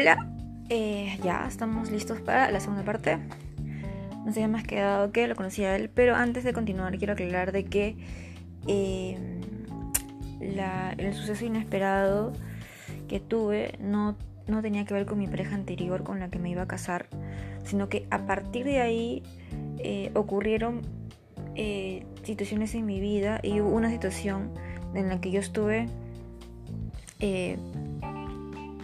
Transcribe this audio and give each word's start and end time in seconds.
Hola, 0.00 0.28
eh, 0.68 1.18
ya 1.24 1.44
estamos 1.48 1.90
listos 1.90 2.20
para 2.20 2.52
la 2.52 2.60
segunda 2.60 2.84
parte. 2.84 3.18
No 4.24 4.32
sé 4.32 4.46
más 4.46 4.62
quedado 4.62 5.10
que 5.10 5.26
lo 5.26 5.34
conocía 5.34 5.74
él, 5.74 5.90
pero 5.92 6.14
antes 6.14 6.44
de 6.44 6.52
continuar 6.52 6.96
quiero 6.98 7.14
aclarar 7.14 7.50
de 7.50 7.64
que 7.64 7.96
eh, 8.68 9.18
el 10.38 11.14
suceso 11.14 11.44
inesperado 11.44 12.32
que 13.08 13.18
tuve 13.18 13.76
no, 13.80 14.16
no 14.46 14.62
tenía 14.62 14.84
que 14.84 14.94
ver 14.94 15.04
con 15.04 15.18
mi 15.18 15.26
pareja 15.26 15.56
anterior 15.56 16.04
con 16.04 16.20
la 16.20 16.28
que 16.28 16.38
me 16.38 16.48
iba 16.48 16.62
a 16.62 16.68
casar, 16.68 17.08
sino 17.64 17.88
que 17.88 18.06
a 18.12 18.24
partir 18.24 18.66
de 18.66 18.80
ahí 18.80 19.24
eh, 19.78 20.12
ocurrieron 20.14 20.82
situaciones 22.22 22.72
en 22.76 22.86
mi 22.86 23.00
vida 23.00 23.40
y 23.42 23.60
hubo 23.60 23.70
una 23.70 23.90
situación 23.90 24.52
en 24.94 25.08
la 25.08 25.20
que 25.20 25.32
yo 25.32 25.40
estuve 25.40 25.88
eh, 27.18 27.58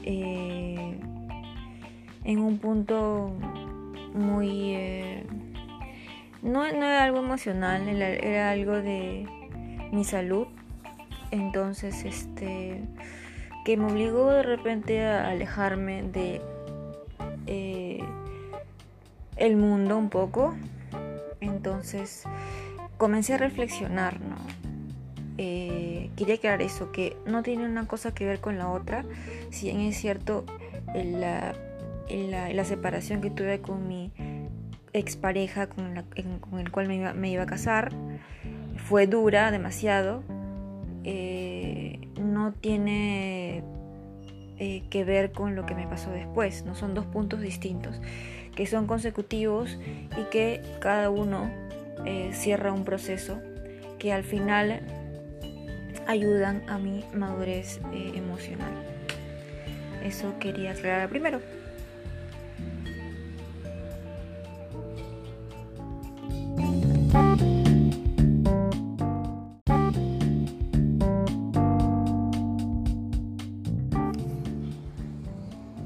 en 0.04 1.00
un 2.38 2.58
punto 2.58 3.32
muy... 4.14 4.74
Eh, 4.74 5.26
no, 6.42 6.64
era 6.64 7.04
algo 7.04 7.18
emocional, 7.18 7.88
era, 7.88 8.50
algo 8.50 8.74
de 8.74 9.26
mi 9.92 10.04
salud. 10.04 10.46
Entonces, 11.30 12.04
este, 12.04 12.82
que 13.64 13.76
me 13.76 13.86
obligó 13.86 14.30
de 14.30 14.42
repente 14.42 15.04
a 15.04 15.30
alejarme 15.30 16.02
de 16.02 16.40
eh, 17.46 18.04
el 19.36 19.56
mundo 19.56 19.96
un 19.96 20.10
poco. 20.10 20.54
Entonces, 21.40 22.24
comencé 22.98 23.34
a 23.34 23.38
reflexionar, 23.38 24.20
¿no? 24.20 24.36
Eh, 25.36 26.10
quería 26.16 26.36
aclarar 26.36 26.62
eso, 26.62 26.92
que 26.92 27.16
no 27.26 27.42
tiene 27.42 27.64
una 27.64 27.86
cosa 27.86 28.14
que 28.14 28.24
ver 28.24 28.40
con 28.40 28.58
la 28.58 28.70
otra. 28.70 29.04
Si 29.50 29.66
bien 29.66 29.80
es 29.80 29.96
cierto, 29.96 30.44
la, 30.94 31.54
la, 32.08 32.64
separación 32.64 33.20
que 33.20 33.30
tuve 33.30 33.60
con 33.60 33.88
mi 33.88 34.12
expareja 34.92 35.66
con, 35.68 36.04
con 36.40 36.60
el 36.60 36.70
cual 36.70 36.86
me 36.86 37.30
iba, 37.30 37.42
a 37.42 37.46
casar 37.46 37.92
fue 38.76 39.06
dura 39.06 39.50
demasiado. 39.50 40.22
Eh, 41.02 42.08
no 42.18 42.52
tiene 42.52 43.62
eh, 44.58 44.84
que 44.88 45.04
ver 45.04 45.32
con 45.32 45.56
lo 45.56 45.66
que 45.66 45.74
me 45.74 45.86
pasó 45.86 46.10
después, 46.10 46.64
no 46.64 46.74
son 46.74 46.94
dos 46.94 47.04
puntos 47.06 47.40
distintos 47.40 48.00
que 48.54 48.66
son 48.66 48.86
consecutivos 48.86 49.78
y 50.16 50.30
que 50.30 50.62
cada 50.80 51.10
uno 51.10 51.50
cierra 52.30 52.72
un 52.72 52.84
proceso 52.84 53.40
que 53.98 54.12
al 54.12 54.22
final 54.22 54.80
ayudan 56.06 56.62
a 56.68 56.78
mi 56.78 57.04
madurez 57.14 57.80
eh, 57.92 58.12
emocional. 58.14 58.72
Eso 60.02 60.38
quería 60.38 60.72
aclarar 60.72 61.08
primero. 61.08 61.40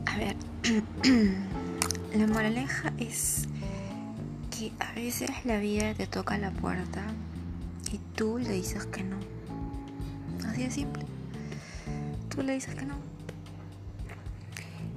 A 0.07 0.17
ver, 0.17 0.37
la 2.17 2.27
moraleja 2.27 2.93
es 2.99 3.47
que 4.51 4.73
a 4.81 4.93
veces 4.95 5.31
la 5.45 5.59
vida 5.59 5.95
te 5.95 6.07
toca 6.09 6.37
la 6.39 6.51
puerta 6.51 7.05
y 7.93 7.99
tú 8.17 8.39
le 8.39 8.51
dices 8.51 8.85
que 8.87 9.05
no 9.05 9.38
de 10.64 10.70
simple. 10.70 11.05
Tú 12.28 12.42
le 12.42 12.55
dices 12.55 12.75
que 12.75 12.84
no. 12.84 12.97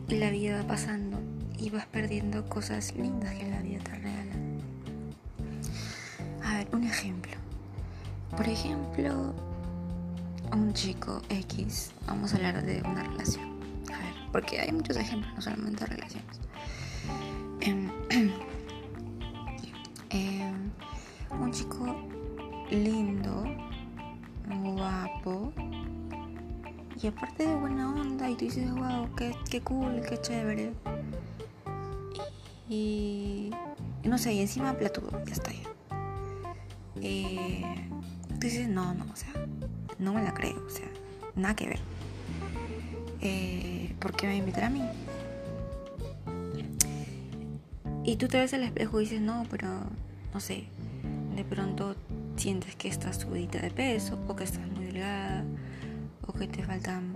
Y 0.07 0.15
la 0.15 0.29
vida 0.29 0.61
va 0.61 0.67
pasando 0.67 1.19
y 1.57 1.69
vas 1.69 1.85
perdiendo 1.85 2.47
cosas 2.49 2.95
lindas 2.95 3.33
que 3.35 3.47
la 3.47 3.61
vida 3.61 3.79
te 3.83 3.91
regala. 3.91 4.33
A 6.43 6.57
ver, 6.57 6.67
un 6.73 6.83
ejemplo. 6.83 7.31
Por 8.35 8.47
ejemplo, 8.47 9.33
un 10.51 10.73
chico 10.73 11.21
X, 11.29 11.91
vamos 12.07 12.33
a 12.33 12.37
hablar 12.37 12.63
de 12.63 12.81
una 12.81 13.03
relación. 13.03 13.59
A 13.93 13.97
ver, 13.97 14.13
porque 14.31 14.59
hay 14.59 14.71
muchos 14.71 14.97
ejemplos, 14.97 15.33
no 15.35 15.41
solamente 15.41 15.85
relaciones. 15.85 16.39
Em, 17.61 17.89
em, 20.09 20.71
un 21.39 21.51
chico 21.51 21.95
lindo, 22.71 23.43
y 27.01 27.07
aparte 27.07 27.47
de 27.47 27.55
buena 27.55 27.89
onda 27.89 28.29
y 28.29 28.35
tú 28.35 28.45
dices, 28.45 28.71
wow, 28.71 29.09
qué, 29.15 29.35
qué 29.49 29.61
cool, 29.61 30.01
qué 30.07 30.21
chévere. 30.21 30.71
Y, 32.69 33.51
no 34.03 34.17
sé, 34.19 34.33
y 34.33 34.39
encima 34.39 34.73
platudo, 34.73 35.09
ya 35.25 35.33
está. 35.33 35.51
Eh, 37.01 37.63
tú 38.29 38.39
dices, 38.39 38.69
no, 38.69 38.93
no, 38.93 39.05
o 39.11 39.15
sea, 39.15 39.33
no 39.97 40.13
me 40.13 40.21
la 40.21 40.33
creo, 40.33 40.63
o 40.63 40.69
sea, 40.69 40.87
nada 41.35 41.55
que 41.55 41.69
ver. 41.69 41.79
Eh, 43.21 43.95
¿Por 43.99 44.15
qué 44.15 44.27
me 44.27 44.51
va 44.51 44.67
a 44.67 44.69
mí? 44.69 44.83
Y 48.03 48.15
tú 48.17 48.27
te 48.27 48.37
ves 48.37 48.53
al 48.53 48.63
espejo 48.63 49.01
y 49.01 49.05
dices, 49.05 49.21
no, 49.21 49.45
pero 49.49 49.67
no 50.33 50.39
sé, 50.39 50.65
de 51.35 51.43
pronto 51.43 51.95
sientes 52.35 52.75
que 52.75 52.87
estás 52.87 53.17
subidita 53.17 53.59
de 53.59 53.71
peso 53.71 54.19
o 54.27 54.35
que 54.35 54.43
estás 54.43 54.70
o 56.27 56.33
que 56.33 56.47
te 56.47 56.63
faltan, 56.63 57.13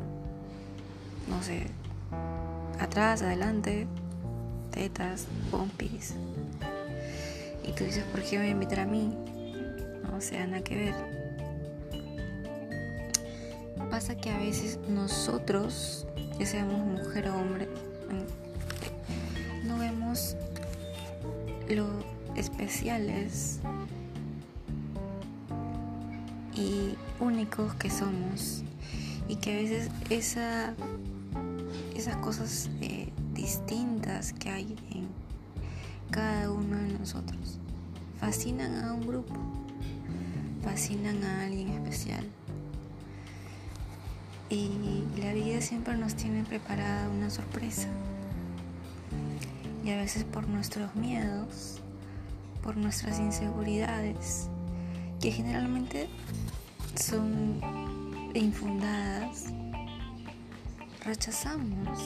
no 1.28 1.44
sé, 1.44 1.68
atrás, 2.80 3.22
adelante, 3.22 3.88
tetas, 4.72 5.28
pompis. 5.52 6.16
Y 7.68 7.72
tú 7.74 7.84
dices, 7.84 8.04
¿por 8.06 8.24
qué 8.24 8.40
me 8.40 8.50
invitar 8.50 8.82
a 8.82 8.86
mí? 8.86 9.14
No, 10.04 10.18
o 10.18 10.22
sea, 10.22 10.46
nada 10.48 10.64
que 10.64 10.76
ver. 10.76 10.96
Pasa 13.90 14.16
que 14.16 14.30
a 14.30 14.38
veces 14.38 14.80
nosotros, 14.90 16.08
ya 16.40 16.46
seamos 16.46 16.80
mujer 16.80 17.30
o 17.30 17.36
hombre, 17.36 17.68
no 19.66 19.78
vemos 19.80 20.36
lo 21.70 21.88
especiales 22.36 23.60
y 26.56 26.96
únicos 27.20 27.74
que 27.76 27.90
somos 27.90 28.64
y 29.28 29.36
que 29.38 29.54
a 29.54 29.56
veces 29.62 29.90
esa, 30.10 30.74
esas 31.96 32.16
cosas 32.18 32.70
eh, 32.82 33.12
distintas 33.34 34.34
que 34.34 34.50
hay 34.50 34.76
en 34.92 35.08
cada 36.12 36.52
uno 36.52 36.78
de 36.78 36.98
nosotros 37.00 37.60
fascinan 38.20 38.84
a 38.84 38.94
un 38.94 39.06
grupo, 39.06 39.36
fascinan 40.64 41.24
a 41.24 41.46
alguien 41.46 41.70
especial. 41.70 42.26
Y 44.50 45.04
la 45.20 45.34
vida 45.34 45.60
siempre 45.62 45.98
nos 45.98 46.16
tiene 46.16 46.44
preparada 46.44 47.10
una 47.10 47.30
sorpresa. 47.30 47.88
Y 49.84 49.90
a 49.92 49.98
veces 49.98 50.24
por 50.24 50.48
nuestros 50.48 50.96
miedos, 50.96 51.82
por 52.64 52.78
nuestras 52.78 53.20
inseguridades, 53.20 54.48
que 55.20 55.32
generalmente 55.32 56.10
son 56.96 57.60
infundadas, 58.34 59.46
rechazamos. 61.04 62.00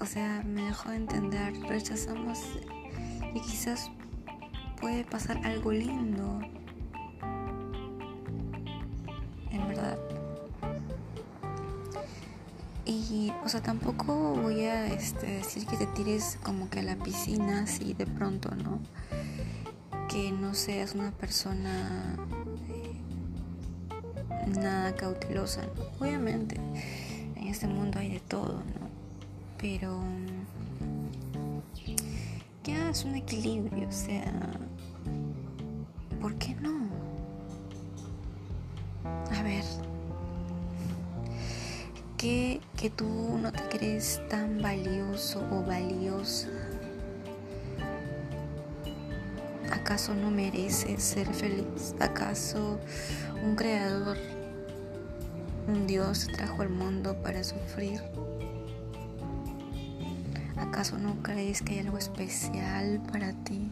O 0.00 0.06
sea, 0.06 0.42
me 0.44 0.62
dejó 0.62 0.90
de 0.90 0.96
entender, 0.96 1.54
rechazamos 1.62 2.40
y 3.34 3.40
quizás 3.40 3.90
puede 4.80 5.04
pasar 5.04 5.38
algo 5.46 5.72
lindo. 5.72 6.40
En 9.50 9.68
verdad. 9.68 9.98
Y, 12.84 13.32
o 13.42 13.48
sea, 13.48 13.62
tampoco 13.62 14.34
voy 14.34 14.64
a 14.64 14.86
este, 14.88 15.26
decir 15.26 15.66
que 15.66 15.76
te 15.76 15.86
tires 15.86 16.38
como 16.42 16.68
que 16.68 16.80
a 16.80 16.82
la 16.82 16.96
piscina 16.96 17.62
así 17.62 17.94
de 17.94 18.06
pronto, 18.06 18.54
¿no? 18.54 18.80
Que 20.14 20.30
no 20.30 20.54
seas 20.54 20.94
una 20.94 21.10
persona 21.10 22.14
eh, 22.70 23.00
nada 24.46 24.94
cautelosa. 24.94 25.62
Obviamente, 25.98 26.54
en 27.34 27.48
este 27.48 27.66
mundo 27.66 27.98
hay 27.98 28.12
de 28.12 28.20
todo, 28.20 28.52
¿no? 28.58 28.88
Pero 29.58 30.00
que 32.62 32.76
hagas 32.76 33.04
un 33.04 33.16
equilibrio, 33.16 33.88
o 33.88 33.92
sea, 33.92 34.32
¿por 36.20 36.36
qué 36.36 36.54
no? 36.54 36.86
A 39.36 39.42
ver, 39.42 39.64
que, 42.16 42.60
que 42.76 42.88
tú 42.88 43.36
no 43.42 43.50
te 43.50 43.62
crees 43.64 44.20
tan 44.30 44.62
valioso 44.62 45.44
o 45.50 45.64
valiosa 45.64 46.73
¿Acaso 49.72 50.14
no 50.14 50.30
mereces 50.30 51.02
ser 51.02 51.26
feliz? 51.32 51.94
¿Acaso 52.00 52.78
un 53.44 53.56
creador 53.56 54.16
un 55.66 55.86
Dios 55.86 56.28
trajo 56.34 56.62
al 56.62 56.70
mundo 56.70 57.16
para 57.22 57.42
sufrir? 57.42 58.00
¿Acaso 60.56 60.98
no 60.98 61.22
crees 61.22 61.62
que 61.62 61.74
hay 61.74 61.78
algo 61.80 61.98
especial 61.98 63.00
para 63.10 63.32
ti? 63.44 63.70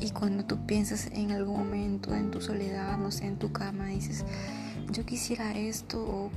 Y 0.00 0.10
cuando 0.10 0.44
tú 0.44 0.64
piensas 0.66 1.08
en 1.12 1.32
algún 1.32 1.58
momento 1.58 2.14
en 2.14 2.30
tu 2.30 2.40
soledad, 2.40 2.98
no 2.98 3.10
sé, 3.10 3.26
en 3.26 3.36
tu 3.36 3.52
cama, 3.52 3.86
dices, 3.86 4.24
yo 4.92 5.04
quisiera 5.04 5.56
esto. 5.56 6.30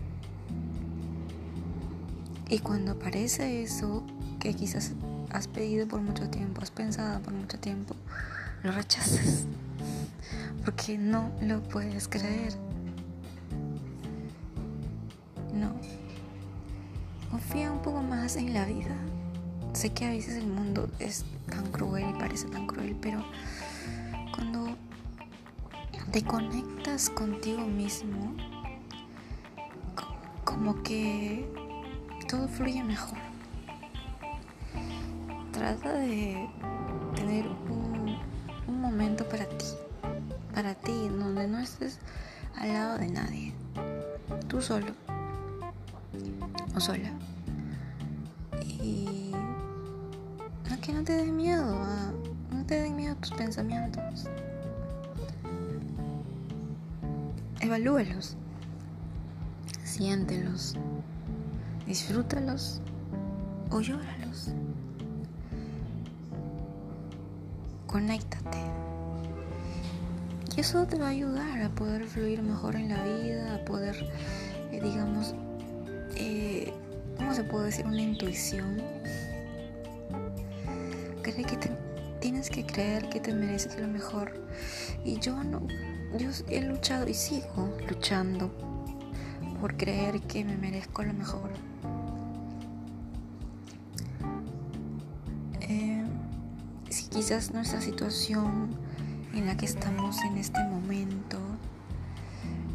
Y 2.50 2.60
cuando 2.60 2.94
aparece 2.94 3.62
eso 3.62 4.04
que 4.40 4.54
quizás 4.54 4.94
has 5.33 5.48
pedido 5.48 5.88
por 5.88 6.01
mucho 6.01 6.30
tiempo, 6.30 6.62
has 6.62 6.72
pensado 6.72 7.22
por 7.22 7.33
mucho 7.33 7.60
tiempo, 7.60 7.95
lo 8.63 8.72
rechazas. 8.72 9.45
Porque 10.66 10.98
no 10.98 11.31
lo 11.42 11.62
puedes 11.63 12.07
creer. 12.07 12.54
No. 15.54 15.74
Confía 17.30 17.72
un 17.72 17.81
poco 17.81 18.01
más 18.01 18.36
en 18.36 18.54
la 18.54 18.66
vida. 18.66 18.95
Sé 19.74 19.92
que 19.92 20.06
a 20.06 20.10
veces 20.10 20.36
el 20.36 20.48
mundo 20.48 20.89
es 21.00 21.25
tan 21.50 21.72
cruel 21.72 22.10
y 22.10 22.19
parece 22.19 22.48
tan 22.48 22.68
cruel, 22.68 22.95
pero 23.01 23.24
cuando 24.36 24.75
te 26.12 26.22
conectas 26.24 27.10
contigo 27.10 27.66
mismo, 27.66 28.36
como 30.44 30.84
que 30.84 31.50
todo 32.27 32.48
fluye 32.48 32.84
mejor. 32.84 33.31
Trata 35.62 35.94
de 35.94 36.50
tener 37.16 37.46
un, 37.48 38.18
momento 38.81 39.30
para 39.30 39.46
ti, 39.46 39.68
para 40.56 40.74
ti, 40.74 41.08
donde 41.08 41.48
no 41.48 41.60
estés 41.60 42.00
al 42.58 42.74
lado 42.74 42.98
de 42.98 43.08
nadie, 43.10 43.54
tú 44.48 44.60
solo 44.60 44.88
o 46.75 46.80
sola. 46.80 47.12
Y 48.63 49.34
no 50.68 50.81
que 50.81 50.94
no 50.94 51.04
te 51.04 51.13
des 51.13 51.31
miedo, 51.31 51.78
ah, 51.80 52.12
no 52.52 52.66
te 52.66 52.81
den 52.81 52.96
miedo 52.96 53.16
tus 53.18 53.30
pensamientos. 53.30 54.28
Evalúalos, 57.60 58.36
siéntelos, 59.84 60.75
disfrútalos 61.86 62.81
o 63.69 63.80
llóralos. 63.80 64.56
Conéctate. 67.92 68.58
Y 70.56 70.62
eso 70.62 70.86
te 70.88 70.98
va 70.98 71.08
a 71.08 71.10
ayudar 71.10 71.62
a 71.62 71.70
poder 71.70 72.06
fluir 72.06 72.42
mejor 72.42 72.76
en 72.76 72.90
la 72.90 73.04
vida, 73.04 73.56
a 73.56 73.66
poder, 73.66 73.96
eh, 74.72 74.80
digamos, 74.82 75.36
eh, 76.16 76.74
¿cómo 77.18 77.34
se 77.34 77.44
puede 77.44 77.66
decir? 77.66 77.86
Una 77.86 78.02
intuición. 78.02 78.82
Cree 81.22 81.44
que 81.44 81.58
tienes 82.22 82.50
que 82.50 82.66
creer 82.66 83.10
que 83.10 83.20
te 83.20 83.34
mereces 83.34 83.78
lo 83.78 83.88
mejor. 83.88 84.42
Y 85.04 85.20
yo 85.20 85.44
no, 85.44 85.68
yo 86.18 86.30
he 86.48 86.62
luchado 86.62 87.10
y 87.10 87.14
sigo 87.14 87.76
luchando 87.90 88.52
por 89.60 89.76
creer 89.76 90.22
que 90.22 90.46
me 90.46 90.56
merezco 90.56 91.04
lo 91.04 91.14
mejor. 91.14 91.71
Quizás 97.22 97.52
nuestra 97.52 97.80
situación 97.82 98.76
en 99.36 99.46
la 99.46 99.56
que 99.56 99.68
estamos 99.68 100.18
en 100.24 100.40
este 100.40 100.60
momento 100.64 101.38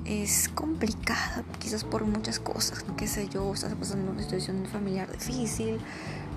es 0.04 0.48
complicada, 0.50 1.42
quizás 1.58 1.82
por 1.82 2.04
muchas 2.04 2.38
cosas, 2.38 2.86
¿no? 2.86 2.94
qué 2.94 3.08
sé 3.08 3.28
yo, 3.28 3.52
estás 3.52 3.74
pasando 3.74 4.12
una 4.12 4.22
situación 4.22 4.64
familiar 4.66 5.10
difícil, 5.10 5.80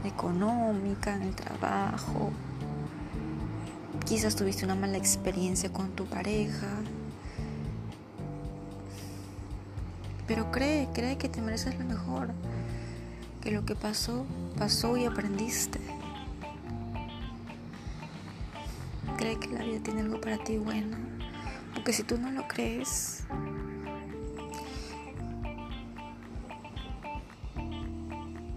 económica, 0.03 1.15
en 1.15 1.21
el 1.21 1.35
trabajo, 1.35 2.31
quizás 4.07 4.35
tuviste 4.35 4.65
una 4.65 4.73
mala 4.73 4.97
experiencia 4.97 5.71
con 5.71 5.91
tu 5.91 6.07
pareja, 6.07 6.67
pero 10.25 10.51
cree, 10.51 10.89
cree 10.95 11.19
que 11.19 11.29
te 11.29 11.43
mereces 11.43 11.77
lo 11.77 11.85
mejor, 11.85 12.31
que 13.41 13.51
lo 13.51 13.65
que 13.65 13.75
pasó, 13.75 14.25
pasó 14.57 14.97
y 14.97 15.05
aprendiste. 15.05 15.88
Cree 19.19 19.37
que 19.37 19.49
la 19.49 19.65
vida 19.65 19.83
tiene 19.83 19.99
algo 19.99 20.21
para 20.21 20.37
ti 20.37 20.57
bueno, 20.57 20.95
porque 21.73 21.91
si 21.91 22.03
tú 22.03 22.17
no 22.17 22.31
lo 22.31 22.47
crees, 22.47 23.25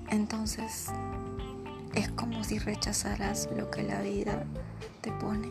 entonces 0.08 0.86
es 1.96 2.08
como 2.10 2.44
si 2.44 2.60
rechazaras 2.60 3.48
lo 3.56 3.72
que 3.72 3.82
la 3.82 4.02
vida 4.02 4.44
te 5.00 5.10
pone. 5.10 5.48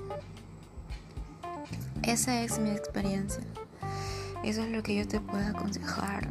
Esa 2.03 2.41
es 2.41 2.57
mi 2.59 2.69
experiencia. 2.69 3.43
Eso 4.45 4.63
es 4.63 4.69
lo 4.69 4.81
que 4.81 4.95
yo 4.95 5.05
te 5.05 5.19
puedo 5.19 5.45
aconsejar 5.45 6.29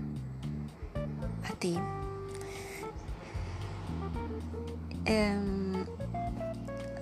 a 1.45 1.53
ti. 1.59 1.79
Em, 5.05 5.70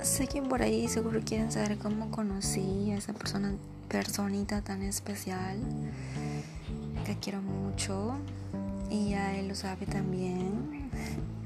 sé 0.08 0.26
que 0.26 0.40
por 0.40 0.62
ahí 0.62 0.88
seguro 0.88 1.20
quieren 1.24 1.52
saber 1.52 1.76
cómo 1.76 2.10
conocí 2.10 2.90
a 2.92 2.96
esa 2.96 3.12
persona, 3.12 3.52
personita 3.88 4.62
tan 4.62 4.82
especial 4.82 5.58
que 7.04 7.16
quiero 7.18 7.42
mucho 7.42 8.16
y 8.90 9.12
a 9.12 9.38
él 9.38 9.48
lo 9.48 9.54
sabe 9.54 9.86
también. 9.86 10.88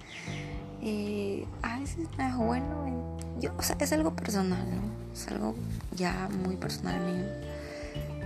Y 0.85 1.45
a 1.63 1.79
veces 1.79 2.09
es 2.19 2.37
bueno, 2.37 3.17
yo, 3.41 3.53
o 3.57 3.63
sea, 3.63 3.77
es 3.79 3.93
algo 3.93 4.17
personal, 4.17 4.67
¿no? 4.69 4.83
Es 5.13 5.29
algo 5.29 5.55
ya 5.95 6.29
muy 6.45 6.57
personal 6.57 7.01
mío, 7.05 7.25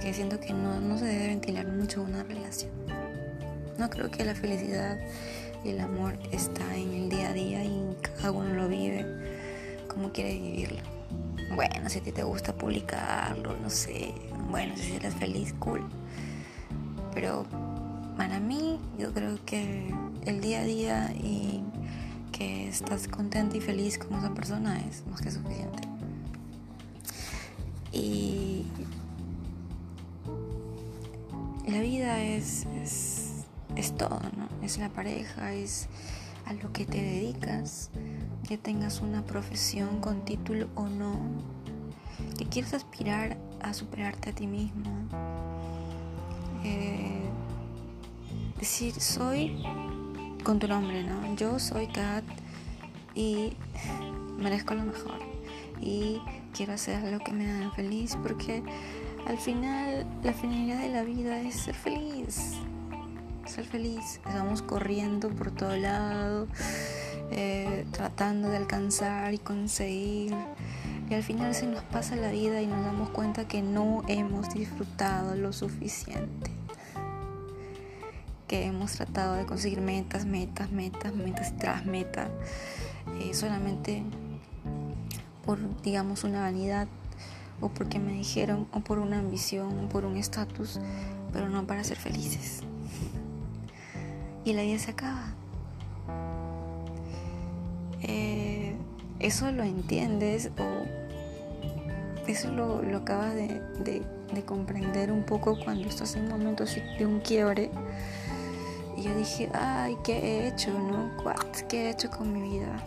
que 0.01 0.15
siento 0.15 0.41
que 0.41 0.55
no, 0.55 0.81
no 0.81 0.97
se 0.97 1.05
debe 1.05 1.27
ventilar 1.27 1.69
mucho 1.69 2.03
una 2.03 2.23
relación. 2.23 2.71
No 3.77 3.91
creo 3.91 4.11
que 4.11 4.25
la 4.25 4.35
felicidad 4.35 4.99
y 5.65 5.69
el 5.69 5.81
amor 5.81 6.19
está 6.33 6.75
en 6.75 6.95
el 6.95 7.09
día 7.11 7.29
a 7.29 7.33
día 7.35 7.63
y 7.63 7.95
cada 8.17 8.33
uno 8.33 8.55
lo 8.55 8.69
vive 8.69 9.05
como 9.97 10.13
quiere 10.13 10.35
vivirlo. 10.35 10.83
Bueno, 11.55 11.89
si 11.89 12.01
a 12.01 12.03
ti 12.03 12.13
te 12.13 12.23
gusta 12.23 12.53
publicarlo, 12.53 13.57
no 13.63 13.71
sé, 13.71 14.13
bueno, 14.51 14.75
si 14.77 14.97
eres 14.97 15.15
feliz, 15.15 15.55
cool. 15.59 15.83
Pero 17.15 17.47
para 18.19 18.39
mí, 18.39 18.79
yo 18.99 19.15
creo 19.15 19.39
que 19.47 19.91
el 20.27 20.43
día 20.43 20.61
a 20.61 20.65
día 20.65 21.13
y 21.15 21.63
que 22.31 22.69
estás 22.69 23.09
contenta 23.09 23.57
y 23.57 23.61
feliz 23.63 23.97
con 23.97 24.19
esa 24.19 24.35
persona 24.35 24.79
es 24.81 25.07
más 25.07 25.23
que 25.23 25.31
suficiente. 25.31 25.83
Y 27.91 28.67
la 31.67 31.81
vida 31.81 32.23
es, 32.23 32.67
es, 33.77 33.97
todo, 33.97 34.21
¿no? 34.37 34.49
Es 34.63 34.77
la 34.77 34.91
pareja, 34.91 35.55
es 35.55 35.89
a 36.45 36.53
lo 36.53 36.71
que 36.75 36.85
te 36.85 37.01
dedicas, 37.01 37.89
que 38.47 38.57
tengas 38.57 39.01
una 39.01 39.23
profesión 39.25 40.01
con 40.01 40.25
título 40.25 40.69
o 40.75 40.87
no, 40.87 41.19
que 42.39 42.47
quieras 42.47 42.75
aspirar 42.75 43.37
a 43.61 43.75
superarte 43.75 44.31
a 44.31 44.33
ti 44.33 44.47
mismo. 44.47 44.91
Eh, 46.65 47.29
decir, 48.59 48.95
soy 49.01 49.63
con 50.45 50.59
tu 50.59 50.69
nombre, 50.69 51.03
¿no? 51.03 51.35
Yo 51.35 51.59
soy 51.59 51.89
Kat 51.89 52.25
y 53.15 53.53
merezco 54.39 54.75
lo 54.75 54.85
mejor 54.85 55.19
y 55.81 56.21
quiero 56.55 56.75
hacer 56.75 57.03
lo 57.13 57.19
que 57.19 57.33
me 57.33 57.51
haga 57.51 57.71
feliz 57.73 58.17
porque 58.23 58.63
al 59.27 59.39
final 59.39 60.07
la 60.23 60.33
finalidad 60.33 60.81
de 60.81 60.89
la 60.91 61.03
vida 61.03 61.41
es 61.41 61.57
ser 61.57 61.75
feliz. 61.75 62.53
Ser 63.45 63.65
feliz. 63.65 64.21
Estamos 64.27 64.63
corriendo 64.63 65.31
por 65.31 65.51
todo 65.51 65.77
lado, 65.77 66.49
eh, 67.31 67.87
tratando 67.91 68.49
de 68.49 68.57
alcanzar 68.57 69.35
y 69.35 69.39
conseguir. 69.39 70.35
Y 71.09 71.15
al 71.15 71.23
final 71.23 71.55
se 71.55 71.67
nos 71.67 71.83
pasa 71.85 72.17
la 72.17 72.31
vida 72.31 72.61
y 72.61 72.67
nos 72.67 72.85
damos 72.85 73.11
cuenta 73.11 73.47
que 73.47 73.63
no 73.63 74.03
hemos 74.09 74.53
disfrutado 74.53 75.37
lo 75.37 75.53
suficiente 75.53 76.57
que 78.47 78.65
hemos 78.65 78.93
tratado 78.93 79.35
de 79.35 79.45
conseguir 79.45 79.81
metas, 79.81 80.25
metas, 80.25 80.71
metas, 80.71 81.15
metas 81.15 81.57
tras 81.57 81.85
metas, 81.85 82.29
eh, 83.21 83.35
solamente 83.35 84.05
por, 85.45 85.59
digamos, 85.83 86.25
una 86.25 86.41
vanidad 86.41 86.89
o 87.61 87.69
porque 87.71 87.99
me 87.99 88.13
dijeron 88.13 88.69
o 88.73 88.81
por 88.81 88.99
una 88.99 89.19
ambición 89.19 89.85
o 89.85 89.89
por 89.89 90.05
un 90.05 90.17
estatus, 90.17 90.81
pero 91.33 91.49
no 91.49 91.67
para 91.67 91.83
ser 91.85 91.97
felices. 91.97 92.63
Y 94.45 94.53
la 94.53 94.63
vida 94.63 94.79
se 94.79 94.93
acaba. 94.93 95.35
Eso 99.19 99.51
lo 99.51 99.63
entiendes 99.63 100.51
o 100.59 100.87
eso 102.27 102.51
lo, 102.51 102.83
lo 102.83 102.99
acabas 102.99 103.35
de, 103.35 103.63
de, 103.85 104.43
comprender 104.45 105.11
un 105.13 105.23
poco 105.23 105.59
cuando 105.65 105.89
estás 105.89 106.17
en 106.17 106.29
momentos 106.29 106.77
de 106.99 107.07
un 107.07 107.21
quiebre. 107.21 107.71
Y 108.97 109.03
yo 109.03 109.17
dije, 109.17 109.49
ay, 109.55 109.97
¿qué 110.05 110.19
he 110.19 110.49
hecho, 110.49 110.71
no? 110.73 111.11
¿Qué 111.69 111.87
he 111.87 111.91
hecho 111.91 112.11
con 112.11 112.33
mi 112.33 112.43
vida? 112.43 112.83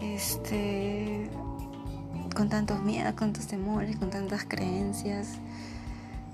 Este, 0.00 1.28
con 2.34 2.48
tantos 2.48 2.82
miedos, 2.82 3.12
con 3.14 3.32
tantos 3.32 3.46
temores, 3.46 3.96
con 3.96 4.10
tantas 4.10 4.44
creencias, 4.44 5.38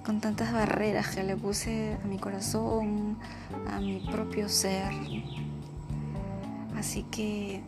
con 0.05 0.21
tantas 0.21 0.53
barreras 0.53 1.09
que 1.15 1.23
le 1.23 1.37
puse 1.37 1.97
a 2.03 2.07
mi 2.07 2.19
corazón, 2.19 3.19
a 3.71 3.81
mi 3.81 4.01
propio 4.11 4.49
ser. 4.49 4.93
Así 6.77 7.05
que 7.05 7.63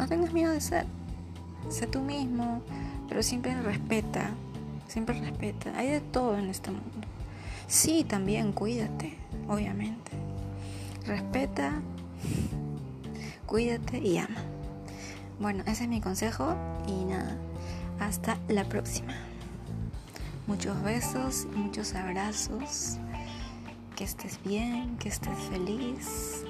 no 0.00 0.08
tengas 0.08 0.32
miedo 0.32 0.50
de 0.50 0.60
ser. 0.62 0.86
Sé 1.68 1.86
tú 1.86 2.00
mismo, 2.00 2.62
pero 3.06 3.22
siempre 3.22 3.60
respeta. 3.60 4.30
Siempre 4.88 5.20
respeta. 5.20 5.76
Hay 5.76 5.88
de 5.88 6.00
todo 6.00 6.38
en 6.38 6.48
este 6.48 6.70
mundo. 6.70 7.06
Sí, 7.66 8.04
también 8.04 8.52
cuídate, 8.52 9.14
obviamente. 9.46 10.10
Respeta, 11.06 11.82
cuídate 13.46 13.98
y 13.98 14.16
ama. 14.16 14.40
Bueno, 15.38 15.62
ese 15.66 15.84
es 15.84 15.88
mi 15.90 16.00
consejo 16.00 16.54
y 16.86 17.04
nada. 17.04 17.36
Hasta 18.00 18.38
la 18.48 18.64
próxima. 18.64 19.12
Muchos 20.46 20.82
besos, 20.82 21.46
muchos 21.54 21.94
abrazos. 21.94 22.96
Que 23.96 24.04
estés 24.04 24.40
bien, 24.44 24.96
que 24.96 25.10
estés 25.10 25.38
feliz. 25.50 26.44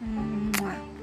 Cuando 0.00 0.97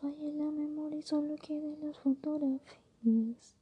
falle 0.00 0.32
la 0.32 0.50
memoria 0.50 0.98
y 0.98 1.02
solo 1.02 1.36
queden 1.36 1.76
las 1.82 1.98
fotografías. 1.98 3.56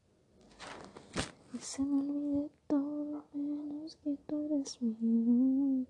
Y 1.52 1.58
se 1.58 1.82
me 1.82 1.98
olvide 1.98 2.50
todo 2.68 3.24
menos 3.32 3.96
que 4.04 4.16
tú 4.26 4.38
eres 4.44 4.80
mío. 4.80 5.84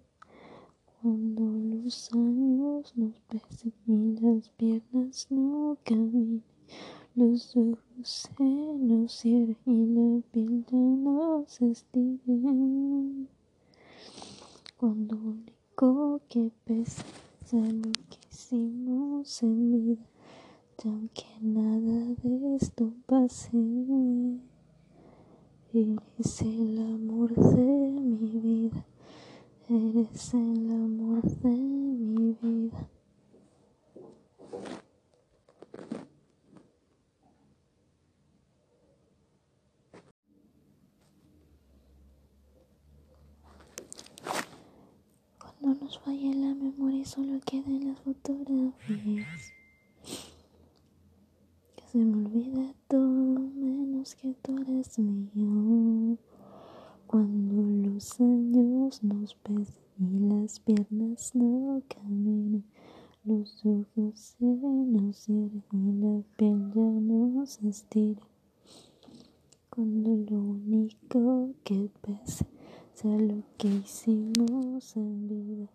Cuando 1.03 1.43
los 1.43 2.13
años 2.13 2.93
nos 2.97 3.21
pesen 3.29 3.75
y 3.87 4.21
las 4.21 4.49
piernas 4.51 5.27
no 5.31 5.77
caminen, 5.85 6.43
los 7.15 7.55
ojos 7.57 7.79
se 8.03 8.45
nos 8.45 9.13
cierren 9.13 9.57
y 9.67 9.87
la 9.87 10.23
piel 10.33 10.65
ya 10.67 10.79
no 10.79 11.45
se 11.47 11.71
estire. 11.73 13.27
Cuando 14.79 15.17
único 15.17 16.21
que 16.29 16.51
pesa 16.65 17.05
sea 17.45 17.61
lo 17.61 17.93
que 17.93 18.19
hicimos 18.31 19.43
en 19.43 19.73
vida, 19.73 20.07
aunque 20.85 21.27
nada 21.41 22.15
de 22.23 22.57
esto 22.57 22.93
pase, 23.07 23.51
eres 25.73 26.43
el 26.43 26.79
amor 26.79 27.35
de 27.35 28.01
mi 28.01 28.41
vida. 28.41 28.85
Eres 29.69 30.35
el 30.35 30.71
amor 30.71 31.23
de 31.23 31.49
mi 31.49 32.33
vida. 32.41 32.89
Cuando 45.39 45.85
nos 45.85 45.99
falle 45.99 46.35
la 46.35 46.55
memoria 46.55 47.05
solo 47.05 47.41
queden 47.45 47.89
las 47.89 47.99
fotografías. 48.01 49.58
Se 51.99 52.05
me 52.05 52.25
olvide 52.25 52.77
todo 52.87 53.41
menos 53.57 54.15
que 54.15 54.33
tú 54.35 54.57
eres 54.59 55.01
mío. 55.01 56.17
Cuando 57.09 57.61
los 57.89 58.21
años 58.21 59.03
nos 59.03 59.35
pesen 59.35 59.83
y 59.99 60.21
las 60.29 60.61
piernas 60.61 61.35
no 61.35 61.83
caminen, 61.89 62.63
los 63.25 63.67
ojos 63.67 64.15
se 64.15 64.45
nos 64.45 65.17
cierren 65.17 65.65
y 65.73 65.93
la 66.01 66.23
piel 66.37 66.71
ya 66.73 66.83
no 66.83 67.45
se 67.47 67.69
estire. 67.69 68.23
Cuando 69.69 70.11
lo 70.31 70.39
único 70.39 71.51
que 71.65 71.91
pese 72.01 72.47
sea 72.95 73.19
lo 73.19 73.43
que 73.57 73.75
hicimos 73.75 74.97
en 74.97 75.27
vida, 75.27 75.69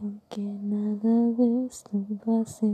y 0.00 0.04
aunque 0.04 0.42
nada 0.42 1.30
de 1.30 1.66
esto 1.66 2.04
pase, 2.24 2.66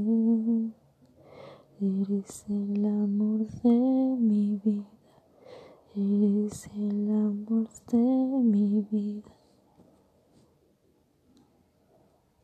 eres 1.83 2.45
el 2.51 2.85
amor 2.85 3.47
de 3.63 3.71
mi 3.71 4.61
vida. 4.63 4.85
Eres 5.97 6.69
el 6.77 7.11
amor 7.11 7.69
de 7.91 7.97
mi 7.97 8.87
vida. 8.91 9.40